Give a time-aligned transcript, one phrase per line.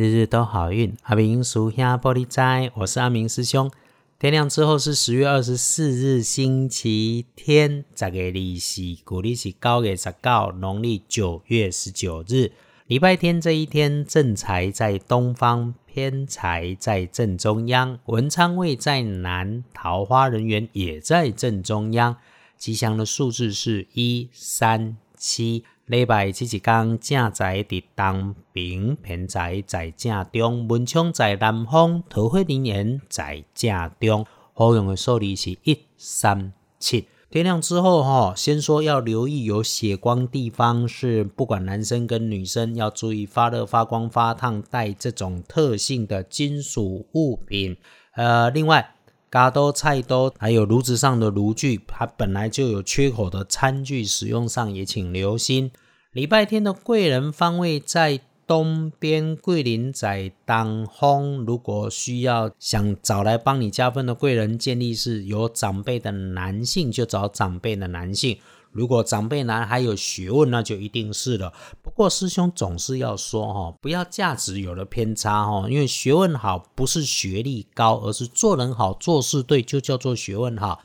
[0.00, 0.96] 日日都好运。
[1.02, 3.70] 阿明属下玻璃斋，我是阿明师兄。
[4.18, 7.84] 天亮之后是十月二十四日，星期天。
[7.94, 12.50] 十月二四，古历是九月十九，农历九月十九日，
[12.86, 22.16] 礼拜天这一天，正财在东方，偏财在正中央，文昌位在南，桃花人缘也在正中央。
[22.56, 25.64] 吉祥的数字是一三七。
[25.90, 34.24] 礼拜这一天，正在伫东平，偏在在正中，文昌在南方，桃花人缘在正中。
[34.54, 37.08] 好用的数字是一三七。
[37.28, 47.76] 天亮之后，哈，先说要留意有血光地方，是不管男生跟女生要注意发热、发光、发烫，带这种特性的金属物品。
[48.14, 48.94] 呃，另外，
[49.28, 55.72] 嘎多菜多，还有炉子上的炉具，它本来就有缺口的餐具，使用上也请留心。
[56.12, 61.44] 礼拜天的贵人方位在东边，桂林在当风。
[61.46, 68.36] 如果需要想找来帮你加分的贵人，建议是有长辈的男性就找长辈的男性。
[68.72, 71.52] 如果长辈男还有学问，那就一定是了。
[71.80, 80.80] 不过师兄总是要说哈，不要价值有了偏差哈，因为学问好不是学历高，而是做人好做事对，就叫做学问好。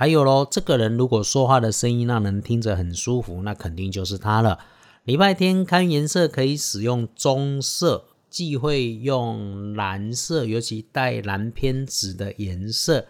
[0.00, 4.60] 还有喽，这个人如果说话的声音让人听着很舒服，那肯定就是他了。
[5.02, 13.06] 礼拜天看颜色可以使用棕色，忌讳用蓝色，尤其带蓝偏紫的颜色。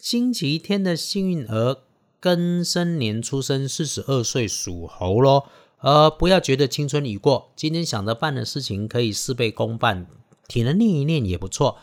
[0.00, 1.76] 星期天的幸运儿
[2.20, 5.44] 庚申年出生，四十二岁属猴喽。
[5.78, 10.08] 呃，不要觉得青春已过，今天想着办的事情可以事倍功半，
[10.48, 11.76] 体能练一练也不错。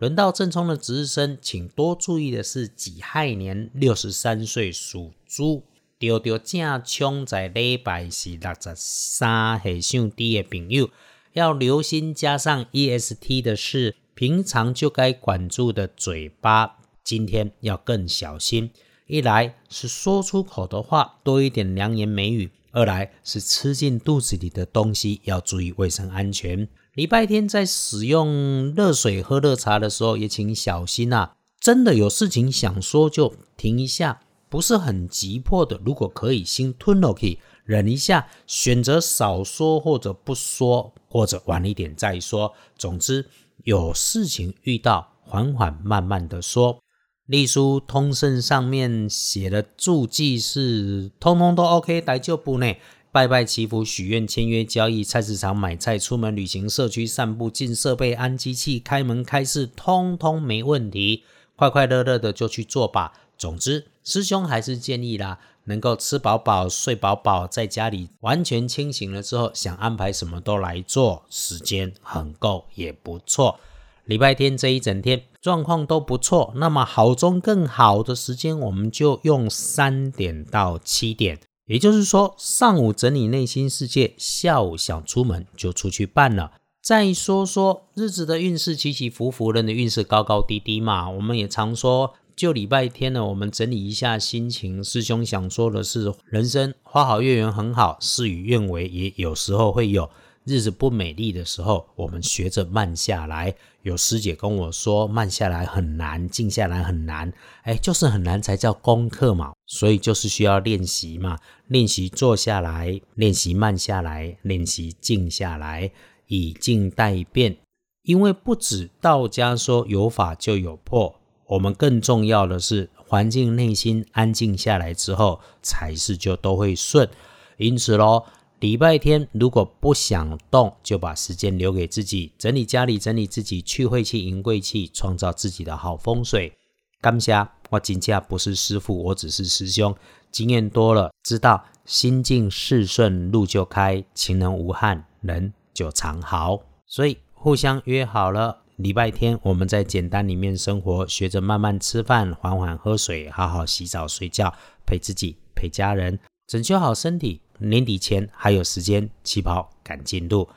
[0.00, 5.64] 轮到正冲的值日生，请多注意的是己亥年六十三岁属猪，
[5.98, 10.88] 丢丢正冲在礼拜是六十三岁上低的朋友，
[11.34, 12.14] 要留心。
[12.14, 18.70] 加上 EST 的是，平常就该管住的嘴巴，今天要更小心。
[19.06, 26.66] 一来是说出口的话多一点良言美语，二来是吃进肚子里的东西要注意卫生安全。
[27.00, 31.32] 礼拜天在使用热水喝热茶的时候，也请小心啊！
[31.58, 35.80] 真的有事情想说就停一下，不是很急迫的。
[35.82, 42.52] 如果可以，先吞了可以忍一下，选择少说或者不说，或者晚一点再说。
[42.76, 43.24] 总之，
[43.64, 46.82] 有事情遇到，缓缓慢慢的说。
[47.24, 52.74] 隶书通胜上面写的注记是通通都 OK，来就不呢。
[53.12, 61.24] 拜拜祈福、许愿、签约、交易、菜市场买菜、出门旅行、社区散步、进设备、安机器、开门开市，通通没问题，
[61.56, 63.12] 快快乐乐的就去做吧。
[63.36, 73.58] 总之，师兄还是建议啦，能够吃饱饱、睡饱饱，在家里完全清醒了之后，想安排什么都来做，时间很够也不错。
[74.04, 81.40] 礼拜天这一整天状况都不错，那么好中更好的时间，我们就用三点到七点。
[81.70, 86.50] 也就是说，上午整理内心世界，下午想出门就出去办了。
[86.82, 91.08] 再说说日子的运势起起伏伏，人的运势高高低低嘛。
[91.08, 94.82] 我们也常说，就礼拜天呢，我们整理一下心情。
[94.82, 100.10] 师兄想说的是，人生花好月圆很好，事与愿违也有时候会有。
[100.50, 103.54] 日子不美丽的时候，我们学着慢下来。
[103.82, 107.32] 有师姐跟我说，慢下来很难，静下来很难。
[107.62, 109.52] 哎，就是很难才叫功课嘛。
[109.68, 111.38] 所以就是需要练习嘛，
[111.68, 115.92] 练习坐下来，练习慢下来，练习静下来，
[116.26, 117.56] 以静待变。
[118.02, 121.14] 因为不止道家说有法就有破，
[121.46, 127.08] 我们更重要的是环境内心安静下来之后，才是就都会顺。
[127.56, 128.24] 因此喽。
[128.60, 136.52] 礼拜天如果不想动，就把时间留给自己，整理家里，整理自己，去晦气，迎贵气，创造自己的好风水。
[137.00, 139.96] 刚下我金价不是师傅，我只是师兄，
[140.30, 146.60] 经验多了，知道心静事顺，路就开，情人无憾，人就常好。
[146.86, 154.52] 所以互相约好了，礼拜天我们在简单里面生活，学着慢慢吃饭，缓缓喝水，好好洗澡睡觉，
[154.84, 157.40] 陪自己，陪家人，整修好身体。
[157.60, 160.48] 年底前还有时间，起跑赶进度。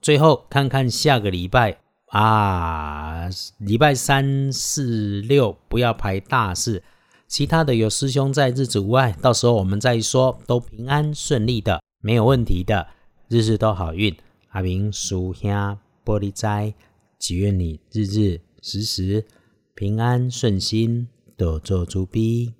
[0.00, 3.28] 最后看看下个礼拜啊，
[3.58, 6.82] 礼拜三四六不要排大事，
[7.26, 12.86] 其他的有师兄在，日子无碍，到时候我们再说，都平安顺利的，没有问题的，
[13.28, 14.16] 日日都好运。
[14.50, 16.72] 阿明属下玻璃斋，
[17.18, 19.26] 祈愿你日日时时
[19.74, 22.57] 平安顺心，多做主逼。